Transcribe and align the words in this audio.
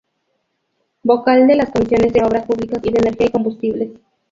Vocal 1.03 1.45
de 1.45 1.55
las 1.57 1.69
Comisiones 1.69 2.11
de 2.11 2.23
Obras 2.23 2.47
Públicas 2.47 2.79
y 2.83 2.89
de 2.91 2.99
Energía 3.01 3.27
y 3.27 3.31
Combustibles. 3.31 3.91